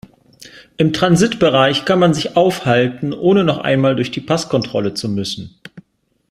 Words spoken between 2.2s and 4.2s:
aufhalten, ohne noch einmal durch die